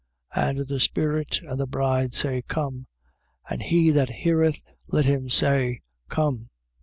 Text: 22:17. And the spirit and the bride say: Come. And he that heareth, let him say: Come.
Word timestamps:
22:17. 0.35 0.49
And 0.49 0.67
the 0.67 0.79
spirit 0.79 1.41
and 1.43 1.59
the 1.59 1.67
bride 1.67 2.15
say: 2.15 2.41
Come. 2.41 2.87
And 3.47 3.61
he 3.61 3.91
that 3.91 4.09
heareth, 4.09 4.63
let 4.89 5.05
him 5.05 5.29
say: 5.29 5.81
Come. 6.09 6.49